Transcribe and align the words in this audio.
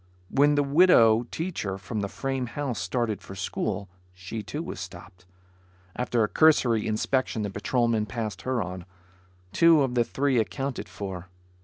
When 0.31 0.55
the 0.55 0.63
widow 0.63 1.27
teacher 1.29 1.77
from 1.77 1.99
the 1.99 2.07
frame 2.07 2.47
house, 2.47 2.79
started 2.79 3.21
for 3.21 3.35
school, 3.35 3.87
she 4.15 4.41
too, 4.41 4.63
was 4.63 4.79
stopped. 4.79 5.27
After 5.95 6.23
a 6.23 6.27
cursory 6.27 6.87
inspection 6.87 7.43
the 7.43 7.51
patrolman 7.51 8.07
passed 8.07 8.41
her 8.41 8.63
on. 8.63 8.87
Two 9.53 9.83
of 9.83 9.93
the 9.93 10.03
three 10.03 10.39
accounted 10.39 10.89
for. 10.89 11.29